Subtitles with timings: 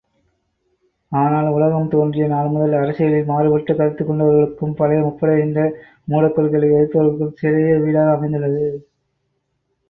[1.11, 5.67] ஆனால் உலகம் தோன்றிய நாள்முதல், அரசியலில் மாறுபட்ட கருத்துக்கொண்டவர்களுக்கும் பழையமூப்படைந்த
[6.07, 8.65] மூடக் கொள்கைகளை எதிர்பவர்களுக்கும் சிறையே வீடாக அமைந்துள்ளது.